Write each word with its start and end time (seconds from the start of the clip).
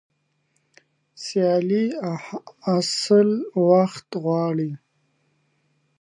سیاسي 1.25 1.85
اصلاحات 2.75 4.09
وخت 4.09 4.09
غواړي 4.23 4.71